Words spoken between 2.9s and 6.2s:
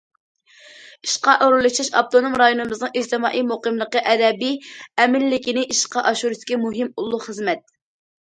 ئىجتىمائىي مۇقىملىقى، ئەبەدىي ئەمىنلىكىنى ئىشقا